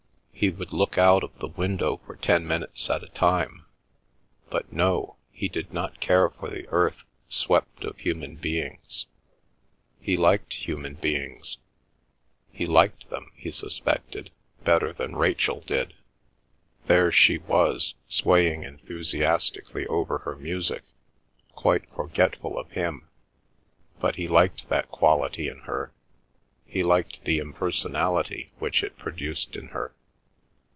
He 0.33 0.49
would 0.49 0.73
look 0.73 0.97
out 0.97 1.23
of 1.23 1.37
the 1.37 1.47
window 1.49 2.01
for 2.03 2.15
ten 2.15 2.47
minutes 2.47 2.89
at 2.89 3.03
a 3.03 3.09
time; 3.09 3.67
but 4.49 4.73
no, 4.73 5.17
he 5.31 5.47
did 5.47 5.71
not 5.71 5.99
care 5.99 6.29
for 6.31 6.49
the 6.49 6.67
earth 6.69 7.03
swept 7.29 7.83
of 7.83 7.99
human 7.99 8.37
beings. 8.37 9.05
He 9.99 10.17
liked 10.17 10.53
human 10.53 10.95
beings—he 10.95 12.65
liked 12.65 13.11
them, 13.11 13.31
he 13.35 13.51
suspected, 13.51 14.31
better 14.63 14.91
than 14.91 15.15
Rachel 15.15 15.59
did. 15.61 15.93
There 16.87 17.11
she 17.11 17.37
was, 17.37 17.93
swaying 18.09 18.63
enthusiastically 18.63 19.85
over 19.85 20.17
her 20.19 20.35
music, 20.35 20.81
quite 21.55 21.87
forgetful 21.95 22.57
of 22.57 22.71
him,—but 22.71 24.15
he 24.15 24.27
liked 24.27 24.69
that 24.69 24.89
quality 24.89 25.47
in 25.47 25.59
her. 25.59 25.93
He 26.65 26.81
liked 26.83 27.25
the 27.25 27.37
impersonality 27.37 28.51
which 28.57 28.81
it 28.83 28.97
produced 28.97 29.55
in 29.55 29.67
her. 29.67 29.93